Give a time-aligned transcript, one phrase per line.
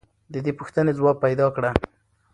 [0.33, 1.71] د دې پوښتنې ځواب پیدا کړه.